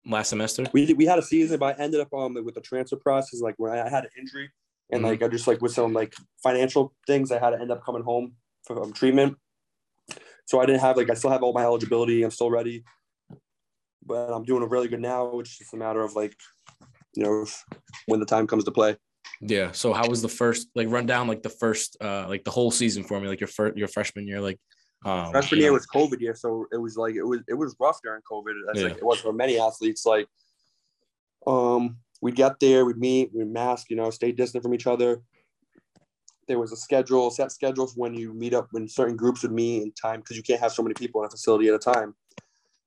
[0.05, 0.65] last semester?
[0.73, 3.55] We we had a season, but I ended up um with the transfer process, like
[3.57, 4.49] when I had an injury,
[4.91, 5.07] and Mhm.
[5.09, 6.13] like I just like with some like
[6.43, 9.37] financial things, I had to end up coming home from treatment.
[10.45, 12.23] So I didn't have like I still have all my eligibility.
[12.23, 12.83] I'm still ready,
[14.05, 15.39] but I'm doing really good now.
[15.39, 16.35] It's just a matter of like,
[17.15, 17.45] you know,
[18.05, 18.97] when the time comes to play.
[19.41, 19.71] Yeah.
[19.71, 22.71] So how was the first like run down like the first uh like the whole
[22.71, 24.59] season for me, like your first your freshman year, like
[25.03, 27.75] um Freshman year know, was COVID year, so it was like it was it was
[27.79, 28.53] rough during COVID.
[28.67, 28.83] That's Yeah.
[28.83, 30.05] like it was for many athletes.
[30.05, 30.27] Like,
[31.47, 35.21] um, we'd get there, we'd meet, we'd mask, you know, stay distant from each other.
[36.47, 39.51] There was a schedule, set schedule for when you meet up, when certain groups would
[39.51, 41.79] meet in time, because you can't have so many people in a facility at a
[41.79, 42.15] time.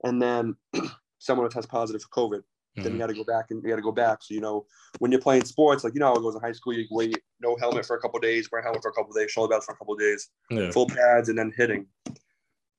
[0.05, 0.57] And then
[1.19, 2.43] someone would test positive for COVID.
[2.83, 4.23] Then mhm, you got to go back and you got to go back.
[4.23, 4.67] So you know,
[4.99, 7.19] when you're playing sports, like you know how it goes in high school, you wait
[7.41, 9.67] no helmet for a couple days, wear a helmet for a couple days, shoulder pads
[9.67, 10.71] for a couple days yeah.
[10.71, 11.87] full pads and then hitting.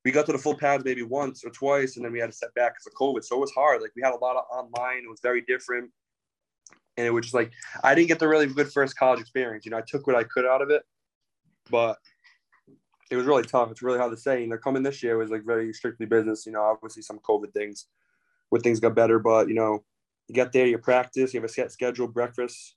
[0.05, 2.35] We got to the full pads maybe once or twice, and then we had to
[2.35, 3.23] step back because of COVID.
[3.23, 3.81] So it was hard.
[3.81, 5.03] Like we had a lot of online.
[5.03, 5.91] It was very different,
[6.97, 7.51] and it was just like
[7.83, 9.65] I didn't get the really good first college experience.
[9.65, 10.83] You know, I took what I could out of it,
[11.69, 11.97] but
[13.11, 13.71] it was really tough.
[13.71, 14.43] It's really hard to say.
[14.43, 16.45] And they're coming this year was like very strictly business.
[16.45, 17.87] You know, obviously some COVID things,
[18.49, 19.83] where things got better, but you know,
[20.27, 22.75] you get there, you practice, you have a set schedule, breakfast,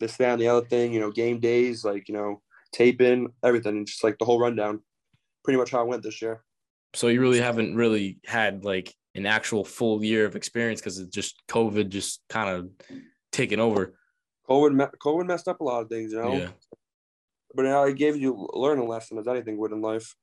[0.00, 0.92] this, that, and the other thing.
[0.92, 4.80] You know, game days, like you know, taping, everything, and just like the whole rundown.
[5.44, 6.42] Pretty much how it went this year.
[6.94, 11.14] So you really haven't really had like an actual full year of experience because it's
[11.14, 12.68] just COVID just kind of
[13.32, 13.94] taken over.
[14.48, 16.34] COVID, COVID messed up a lot of things, you know.
[16.34, 16.48] Yeah.
[17.54, 20.14] But now it gave you learn a learning lesson as anything would in life.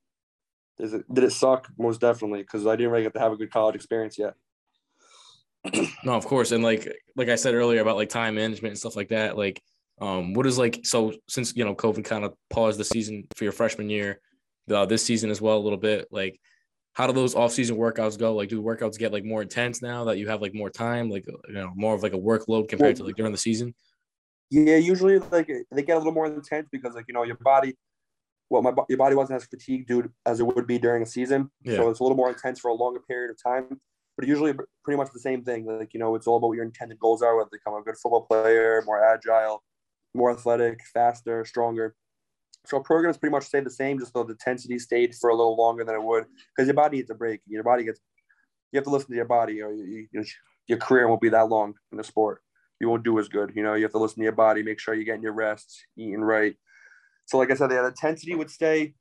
[0.79, 1.67] Is it did it suck?
[1.77, 4.35] Most definitely, because I didn't really get to have a good college experience yet.
[6.03, 6.51] No, of course.
[6.51, 9.61] And like like I said earlier about like time management and stuff like that, like
[9.99, 13.43] um what is like so since you know COVID kind of paused the season for
[13.43, 14.21] your freshman year,
[14.71, 16.39] uh, this season as well a little bit, like
[16.93, 18.33] how do those off-season workouts go?
[18.33, 21.25] Like do workouts get like more intense now that you have like more time, like
[21.27, 23.75] you know, more of like a workload compared to like during the season?
[24.49, 27.75] Yeah, usually like they get a little more intense because like you know your body,
[28.49, 31.51] well, my your body wasn't as fatigued dude as it would be during a season,
[31.63, 31.75] Yeah.
[31.75, 33.79] so it's a little more intense for a longer period of time.
[34.17, 34.53] But usually,
[34.83, 35.65] pretty much the same thing.
[35.65, 37.37] Like you know, it's all about what your intended goals are.
[37.37, 39.63] Whether to become a good football player, more agile,
[40.13, 41.95] more athletic, faster, stronger.
[42.65, 45.55] So programs pretty much stay the same, just though the intensity stayed for a little
[45.55, 46.25] longer than it would
[46.55, 47.39] because your body needs a break.
[47.47, 48.01] Your body gets,
[48.71, 50.25] you have to listen to your body, or you, you,
[50.67, 52.41] your career won't be that long in the sport.
[52.81, 53.53] You won't do as good.
[53.55, 55.85] You know, you have to listen to your body, make sure you're getting your rest,
[55.97, 56.55] eating right.
[57.25, 58.95] So, like I said, the intensity would stay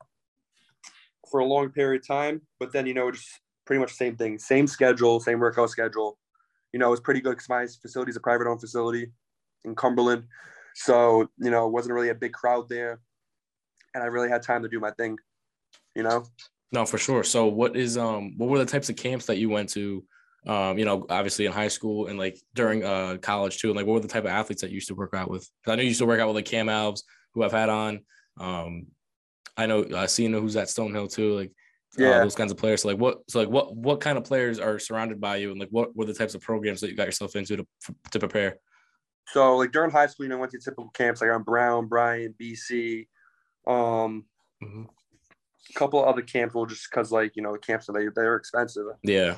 [1.29, 3.27] for a long period of time, but then you know, just
[3.67, 6.17] pretty much the same thing, same schedule, same workout schedule.
[6.73, 9.11] You know, it was pretty good because my facility is a private owned facility
[9.63, 10.23] in Cumberland,
[10.73, 12.99] so you know, it wasn't really a big crowd there,
[13.93, 15.17] and I really had time to do my thing.
[15.95, 16.25] You know.
[16.71, 17.23] No, for sure.
[17.23, 20.03] So what is um what were the types of camps that you went to?
[20.45, 23.69] Um, you know, obviously in high school and like during uh college too.
[23.69, 25.49] And like what were the type of athletes that you used to work out with?
[25.67, 27.01] I know you used to work out with like Cam Alves,
[27.33, 28.01] who I've had on.
[28.39, 28.87] Um
[29.55, 31.51] I know I uh Cena who's at Stonehill too, like
[31.99, 32.19] uh, Yeah.
[32.19, 32.81] those kinds of players.
[32.83, 35.59] So like what so like what what kind of players are surrounded by you and
[35.59, 37.67] like what were the types of programs that you got yourself into to
[38.11, 38.57] to prepare?
[39.29, 41.87] So like during high school, you know, I went to typical camps like on Brown,
[41.87, 43.07] Bryant, BC,
[43.67, 44.25] um,
[44.63, 44.87] Mhm.
[45.69, 46.55] a couple of other camps.
[46.55, 48.85] Well, just because like you know the camps they they're expensive.
[49.03, 49.37] Yeah.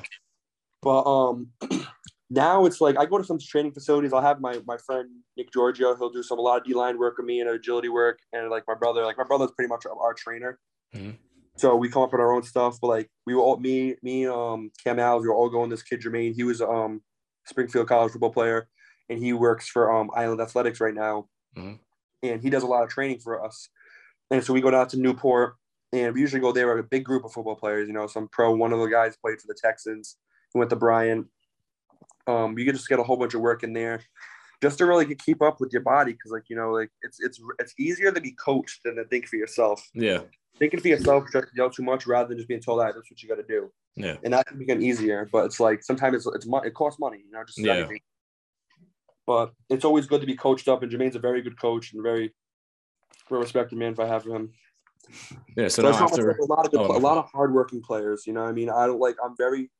[0.82, 1.48] But um,
[2.30, 4.12] now it's like I go to some training facilities.
[4.12, 5.94] I'll have my my friend Nick Giorgio.
[5.96, 8.48] He'll do some a lot of D line work with me and agility work, and
[8.50, 10.58] like my brother, like my brother's pretty much our trainer.
[10.94, 11.16] Mhm.
[11.60, 12.78] So we come up with our own stuff.
[12.80, 15.68] But like we were all me, me, um, Cam Alves, we were all going.
[15.68, 17.02] This kid Jermaine, he was um
[17.46, 18.66] Springfield College football player,
[19.10, 21.78] and he works for um Island Athletics right now, Mhm.
[22.22, 23.68] and he does a lot of training for us.
[24.30, 25.56] And so we go down to Newport,
[25.92, 27.88] and we usually go there with a big group of football players.
[27.88, 28.54] You know, some pro.
[28.54, 30.16] One of the guys played for the Texans.
[30.54, 31.26] He went to Bryant.
[32.26, 34.02] Um, you can just get a whole bunch of work in there,
[34.62, 37.38] just to really keep up with your body, because like you know, like it's it's
[37.58, 39.86] it's easier to be coached than to think for yourself.
[39.92, 40.22] Yeah.
[40.60, 43.22] Thinking for yourself you out too much, rather than just being told that that's what
[43.22, 44.18] you got to do, Yeah.
[44.22, 45.26] and that can become easier.
[45.32, 47.76] But it's like sometimes it's it's it costs money, you know, just Yeah.
[47.76, 48.00] anything.
[49.26, 52.02] But it's always good to be coached up, and Jermaine's a very good coach and
[52.02, 52.34] very
[53.30, 53.92] well respected man.
[53.92, 54.52] If I have him,
[55.56, 55.68] Yeah.
[55.68, 58.26] So So now after a lot of good, oh, a lot of hardworking players.
[58.26, 59.16] You know, what I mean, I don't like.
[59.24, 59.70] I'm very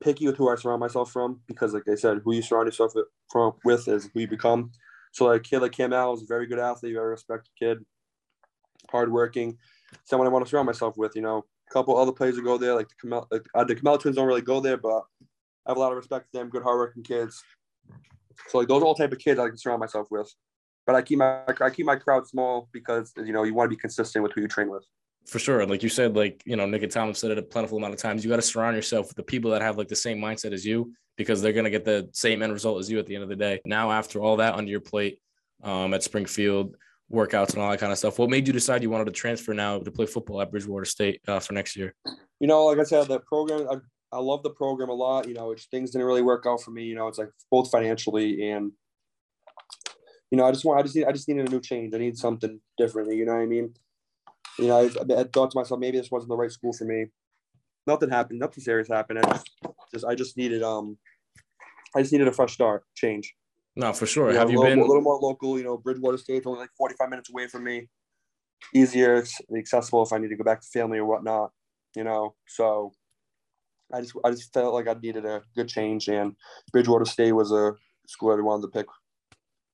[0.00, 2.96] picky with who I surround myself from because, like I said, who you surround yourself
[2.96, 4.72] with, from with is who you become.
[5.12, 7.84] So, like, kid like Cam Al is a very good athlete, very respected kid,
[8.90, 9.58] hardworking,
[10.04, 11.14] someone I want to surround myself with.
[11.14, 13.74] You know, a couple other players who go there, like the Camel, like uh, the
[13.74, 15.02] Camel twins don't really go there, but
[15.66, 16.48] I have a lot of respect for them.
[16.48, 17.42] Good, hardworking kids.
[18.48, 20.32] So, like, those are all type of kids I can surround myself with.
[20.86, 23.76] But I keep my I keep my crowd small because you know you want to
[23.76, 24.84] be consistent with who you train with.
[25.26, 25.64] for sure.
[25.66, 28.00] Like you said, like, you know, Nick and Tom said it a plentiful amount of
[28.00, 28.24] times.
[28.24, 30.64] You got to surround yourself with the people that have like the same mindset as
[30.64, 33.28] you because they're to get the same end result as you at the end of
[33.28, 33.60] the day.
[33.64, 35.20] Now, after all that under your plate
[35.62, 36.76] um, at Springfield,
[37.12, 39.52] workouts and all that kind of stuff, what made you decide you wanted to transfer
[39.52, 41.94] now to play football at Bridgewater State uh, for next year?
[42.38, 45.28] You know, like I said, the program, I, I love the program a lot.
[45.28, 46.84] You know, things didn't really work out for me.
[46.84, 48.72] You know, it's like both financially and,
[50.30, 51.92] you know, I just want, I just need, I just needed a new change.
[51.94, 53.12] I need something different.
[53.12, 53.74] You know what I mean?
[54.60, 57.06] you know, I, I, thought to myself, maybe this wasn't the right school for me.
[57.86, 58.38] Nothing happened.
[58.38, 59.20] Nothing serious happened.
[59.20, 59.50] I just,
[59.92, 60.98] just, I just needed, um,
[61.96, 63.34] I just needed a fresh start, change.
[63.76, 64.28] No, for sure.
[64.28, 65.58] You know, Have you little, been a little more local?
[65.58, 67.88] You know, Bridgewater State's only like 45 minutes away from me.
[68.74, 69.24] Easier,
[69.56, 71.50] accessible if I need to go back to family or whatnot.
[71.96, 72.92] You know, so
[73.92, 76.36] I just, I just felt like I needed a good change, and
[76.72, 77.74] Bridgewater State was a
[78.06, 78.86] school I wanted to pick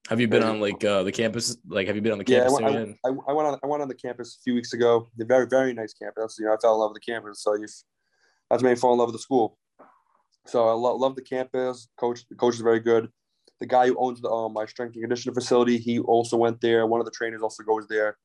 [0.09, 1.57] have you been on like uh, the campus?
[1.67, 2.57] Like, have you been on the campus?
[2.61, 3.59] Yeah, I, I, I, went on.
[3.63, 5.09] I went on the campus a few weeks ago.
[5.17, 6.37] The very, very nice campus.
[6.39, 7.43] You know, I fell in love with the campus.
[7.43, 7.67] So you,
[8.49, 9.59] that's made me fall in love with the school.
[10.47, 11.89] So I lo- love the campus.
[11.99, 13.09] Coach, the coach is very good.
[13.61, 16.87] The guy who owns the um, my strength and conditioning facility, he also went there.
[16.87, 18.17] One of the trainers also goes there.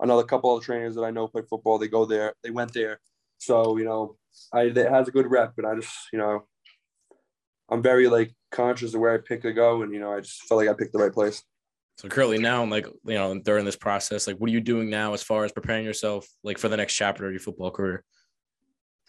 [0.00, 1.78] Another couple of trainers that I know play football.
[1.78, 2.34] They go there.
[2.42, 3.00] They went there.
[3.38, 4.16] So you know,
[4.52, 6.46] I it has a good rep, but I just you know,
[7.68, 10.42] I'm very like conscious of where I pick to go, and you know, I just
[10.44, 11.42] felt like I picked the right place.
[11.98, 15.14] So currently now, like you know, during this process, like what are you doing now
[15.14, 18.04] as far as preparing yourself, like for the next chapter of your football career?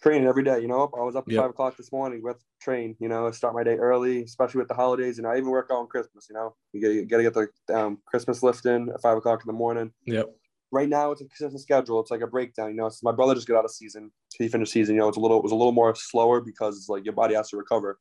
[0.02, 0.60] Training every day.
[0.60, 1.42] You know, I was up at yep.
[1.42, 2.94] five o'clock this morning with train.
[3.00, 5.78] You know, start my day early, especially with the holidays, and I even work out
[5.78, 6.28] on Christmas.
[6.30, 9.48] You know, you got to get the um, Christmas lift in at five o'clock in
[9.48, 9.90] the morning.
[10.06, 10.30] Yep.
[10.70, 11.98] Right now, it's a consistent schedule.
[11.98, 12.70] It's like a breakdown.
[12.70, 14.12] You know, my brother just got out of season.
[14.36, 14.94] He finished season.
[14.94, 17.14] You know, it's a little it was a little more slower because it's like your
[17.14, 17.98] body has to recover.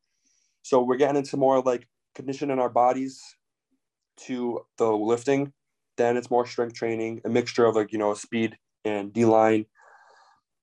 [0.61, 3.21] So we're getting into more like conditioning our bodies
[4.25, 5.53] to the lifting.
[5.95, 9.65] Then it's more strength training, a mixture of like, you know, speed and D line.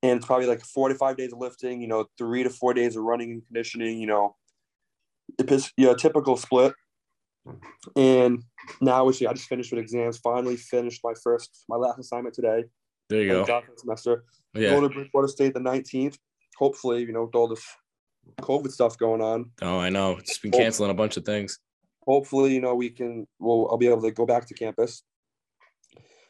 [0.05, 3.05] And it's probably like 45 days of lifting, you know, three to four days of
[3.05, 4.37] running and conditioning, you know,
[5.39, 6.75] it's you know, typical split.
[7.97, 8.43] And
[8.83, 10.19] now, actually, I just finished with exams.
[10.19, 12.65] Finally, finished my first, my last assignment today.
[13.09, 13.63] There you go.
[13.79, 14.25] Semester.
[14.55, 14.71] Oh, yeah.
[14.71, 16.19] Going to Bridgewater State the 19th.
[16.59, 17.65] Hopefully, you know, with all this
[18.43, 19.53] COVID stuff going on.
[19.63, 20.19] Oh, I know.
[20.19, 21.59] It's been canceling a bunch of things.
[22.07, 23.27] Hopefully, you know, we can.
[23.39, 25.03] Well, I'll be able to go back to campus.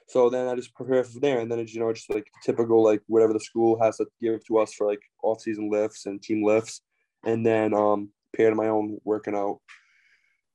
[0.06, 2.82] So then I just prepare from there, and then it's you know just like typical
[2.82, 6.22] like whatever the school has to give to us for like off season lifts and
[6.22, 6.82] team lifts,
[7.24, 9.60] and then um pair to my own working out.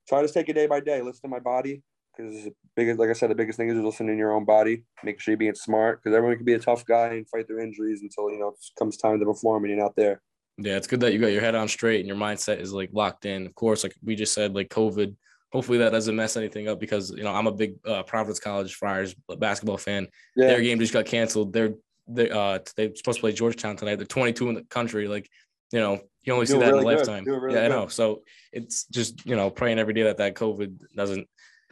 [0.06, 1.84] So I just take it day by day, listen to my body
[2.16, 4.84] because the biggest like I said, the biggest thing is listening to your own body.
[5.04, 7.60] Make sure you're being smart because everyone can be a tough guy and fight their
[7.60, 10.22] injuries until you know comes time to perform and you're not there.
[10.58, 12.90] Yeah, it's good that you got your head on straight and your mindset is like
[12.92, 13.46] locked in.
[13.46, 15.16] Of course, like we just said, like COVID.
[15.52, 18.76] Hopefully that doesn't mess anything up because you know I'm a big uh, Providence College
[18.76, 20.08] Friars basketball fan.
[20.36, 20.48] Yeah.
[20.48, 21.54] Their game just got canceled.
[21.54, 21.74] They're
[22.08, 23.96] they uh they're supposed to play Georgetown tonight.
[23.96, 25.08] They're 22 in the country.
[25.08, 25.30] Like
[25.72, 27.26] you know you only see that really in a lifetime.
[27.26, 27.88] Really yeah, I know.
[27.88, 31.28] So it's just you know praying every day that that COVID doesn't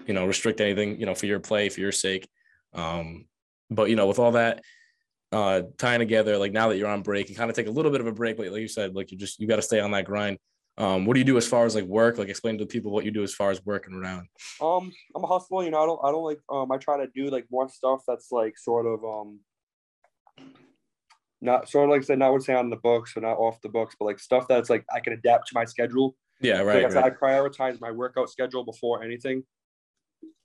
[0.06, 2.28] you know restrict anything you know for your play for your sake.
[2.74, 3.26] Um,
[3.70, 4.64] but you know with all that
[5.34, 7.92] uh tying together like now that you're on break and kind of take a little
[7.92, 9.82] bit of a break but like you said like you just you got to stay
[9.82, 10.38] on that grind
[10.78, 13.06] um what do you do as far as like work like explain to people what
[13.06, 14.28] you do as far as working around
[14.62, 17.08] um i'm a hustler you know i don't i don't like um i try to
[17.16, 19.40] do like more stuff that's like sort of um
[21.42, 23.62] not sort of like I said, not would say on the books or not off
[23.62, 26.16] the books, but like stuff that's like I can adapt to my schedule.
[26.42, 26.84] Yeah, right.
[26.84, 27.14] Like I, right.
[27.14, 29.44] I prioritize my workout schedule before anything.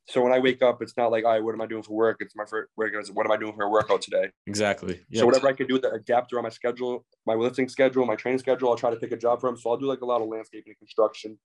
[0.09, 1.93] So when I wake up, it's not like, all right, what am I doing for
[1.93, 2.17] work?
[2.21, 2.93] It's my first work.
[3.13, 4.31] What am I doing for a workout today?
[4.47, 5.01] Exactly.
[5.11, 5.21] Yep.
[5.21, 8.41] So whatever I can do to adapt around my schedule, my lifting schedule, my training
[8.41, 9.57] schedule, I'll try to pick a job for them.
[9.57, 11.39] So I'll do like a lot of landscaping and construction.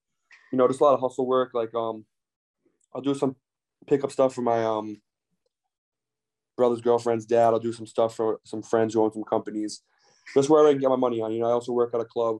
[0.52, 1.52] You know, just a lot of hustle work.
[1.54, 2.06] Like um,
[2.96, 3.36] I'll do some
[3.86, 5.02] pickup stuff for my um
[6.58, 7.50] brother's girlfriend's dad.
[7.50, 9.84] I'll do some stuff for some friends who own some companies.
[10.34, 11.32] Just wherever I can get my money on.
[11.32, 12.40] You know, I also work at a club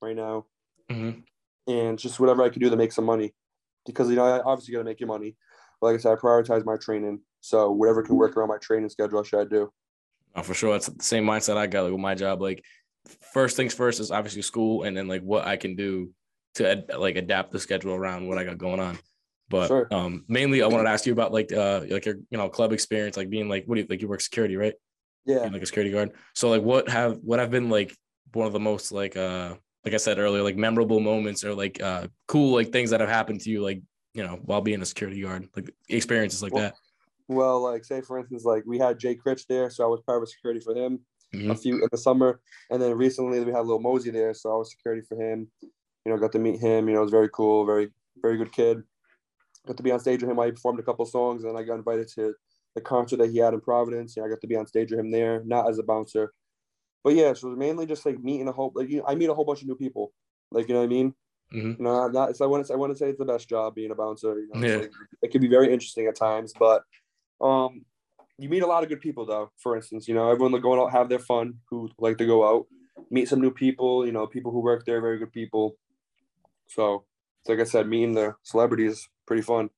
[0.00, 0.46] right now,
[0.90, 1.20] mm-hmm.
[1.70, 3.34] and just whatever I can do to make some money,
[3.84, 5.36] because you know I obviously got to make your money.
[5.80, 7.20] Like I said, I prioritize my training.
[7.40, 9.70] So whatever can work around my training schedule, should I should do.
[10.34, 10.72] Oh, for sure.
[10.72, 12.42] That's the same mindset I got like, with my job.
[12.42, 12.62] Like
[13.32, 16.10] first things first is obviously school and then like what I can do
[16.56, 18.98] to ad- like adapt the schedule around what I got going on.
[19.48, 19.88] But sure.
[19.92, 22.72] um mainly I wanted to ask you about like uh like your you know club
[22.72, 24.74] experience, like being like what do you like you work security, right?
[25.24, 25.40] Yeah.
[25.40, 26.12] Being like a security guard.
[26.34, 27.96] So like what have what have been like
[28.32, 31.80] one of the most like uh like I said earlier, like memorable moments or like
[31.80, 33.82] uh cool like things that have happened to you like
[34.16, 36.74] you know, while being a security guard, like experiences like well, that?
[37.28, 40.28] Well, like say for instance, like we had Jay Critch there, so I was private
[40.28, 41.00] security for him
[41.34, 41.50] mm-hmm.
[41.50, 44.56] a few in the summer, and then recently we had Lil Mosey there, so I
[44.56, 45.48] was security for him.
[45.62, 46.88] You know, got to meet him.
[46.88, 47.90] You know, it was very cool, very
[48.22, 48.82] very good kid.
[49.66, 50.40] Got to be on stage with him.
[50.40, 52.34] I performed a couple songs, and I got invited to
[52.74, 54.14] the concert that he had in Providence.
[54.16, 56.32] Yeah, I got to be on stage with him there, not as a bouncer.
[57.02, 59.34] But yeah, so mainly just like meeting a whole like you know, I meet a
[59.34, 60.12] whole bunch of new people.
[60.50, 61.14] Like you know what I mean?
[61.52, 61.86] Mm-hmm.
[61.86, 62.36] I'm not.
[62.36, 62.72] So I want to.
[62.72, 64.38] I want to say it's the best job being a bouncer.
[64.40, 64.76] You know, Yeah.
[64.78, 64.90] like,
[65.22, 66.82] it can be very interesting at times, but
[67.40, 67.84] um,
[68.38, 69.50] you meet a lot of good people though.
[69.58, 72.46] For instance, you know, everyone will go out have their fun who like to go
[72.48, 72.66] out,
[73.10, 74.04] meet some new people.
[74.04, 75.76] You know, people who work there, very good people.
[76.66, 77.04] So,
[77.40, 79.70] it's like I said, meeting the celebrities pretty fun.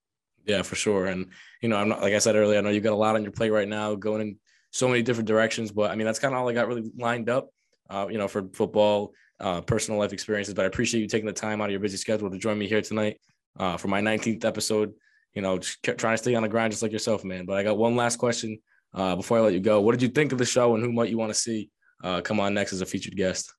[0.47, 1.07] Yeah, for sure.
[1.07, 1.27] And
[1.61, 2.59] you know, I'm not like I said earlier.
[2.59, 4.39] I know you've got a lot on your plate right now, going in
[4.71, 5.71] so many different directions.
[5.71, 7.51] But I mean, that's kind of all I got really lined up.
[7.91, 10.55] Uh, you know, for football, uh, personal life experiences.
[10.55, 12.67] But I appreciate you taking the time out of your busy schedule to join me
[12.69, 13.19] here tonight
[13.59, 14.93] uh, for my 19th episode.
[15.35, 17.47] You know, just trying to stay on the grind just like yourself, man.
[17.47, 18.59] But I got one last question
[18.95, 19.81] uh, before I let you go.
[19.81, 21.71] What did you think of the show, and who might you want to see
[22.03, 23.53] uh, come on next as a featured guest?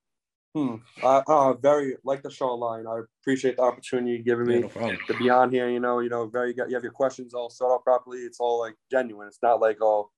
[0.55, 0.77] Hmm.
[1.03, 2.87] I uh, very like the show line.
[2.87, 4.69] I appreciate the opportunity you're giving Yeah, me.
[4.81, 6.69] no to be on here, you know, you know, very good.
[6.69, 8.19] you have your questions all set up properly.
[8.21, 9.27] It's all like genuine.
[9.27, 10.11] It's not like all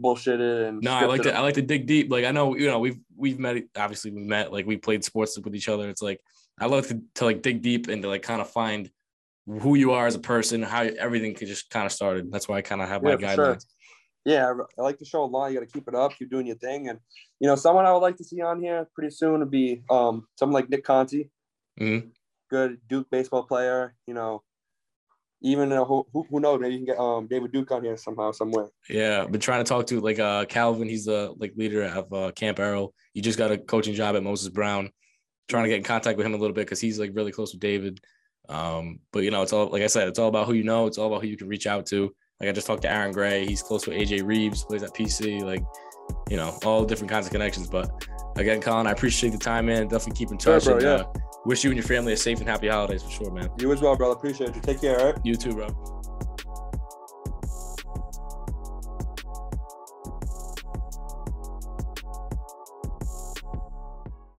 [0.00, 2.10] bullshitted and No, I like to I like to dig deep.
[2.10, 5.38] Like I know you know we've we've met obviously we met like we played sports
[5.38, 5.88] with each other.
[5.88, 6.20] It's like
[6.60, 8.90] I love to, to like dig deep and to like kind of find
[9.46, 12.30] who you are as a person, how everything could just kind of started.
[12.30, 13.54] That's why I kind of have my Yeah, sure.
[13.54, 13.64] guidelines.
[14.24, 15.48] yeah, I- like the show a lot.
[15.48, 16.98] You got to keep it up, keep doing your thing, and
[17.40, 20.26] you know, someone I would like to see on here pretty soon would be um
[20.38, 21.30] someone like Nick Conti,
[21.80, 22.10] Mhm.
[22.50, 23.94] good Duke baseball player.
[24.06, 24.42] You know,
[25.42, 27.96] even uh, who who who knows maybe you can get um David Duke on here
[27.96, 28.64] somehow, some way.
[28.88, 30.88] Yeah, been trying to talk to like uh Calvin.
[30.88, 32.92] He's the like leader of uh, Camp Arrow.
[33.14, 34.90] He just got a coaching job at Moses Brown.
[35.48, 37.52] Trying to get in contact with him a little bit because he's like really close
[37.52, 38.00] with David.
[38.48, 40.86] Um, but you know, it's all like I said, it's all about who you know.
[40.86, 42.14] It's all about who you can reach out to.
[42.38, 43.46] Like I just talked to Aaron Gray.
[43.46, 45.42] He's close with AJ Reeves, plays at PC.
[45.42, 45.62] Like,
[46.30, 47.68] you know, all different kinds of connections.
[47.68, 47.90] But
[48.36, 49.88] again, Colin, I appreciate the time, man.
[49.88, 50.64] Definitely keep in Sure, touch.
[50.64, 50.90] bro, and, yeah.
[50.90, 51.12] uh,
[51.44, 53.50] wish you and your family a safe and happy holidays for sure, man.
[53.58, 54.14] You as well, brother.
[54.14, 54.60] Appreciate you.
[54.60, 54.98] Take care.
[55.00, 55.20] All right.
[55.24, 55.99] You too, bro.